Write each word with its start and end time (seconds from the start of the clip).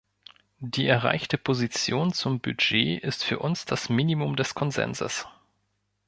Die 0.65 0.87
erreichte 0.87 1.37
Position 1.37 2.11
zum 2.11 2.39
Budget 2.39 3.03
ist 3.03 3.23
für 3.23 3.37
uns 3.37 3.65
das 3.65 3.87
Minimum 3.87 4.35
des 4.35 4.55
Konsenses. 4.55 5.27